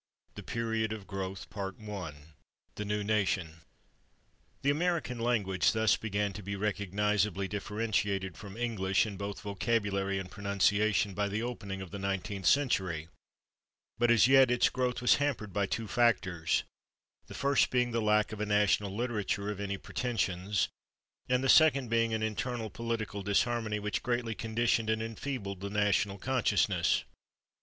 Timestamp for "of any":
19.51-19.77